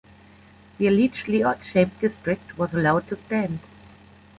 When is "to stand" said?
3.09-3.59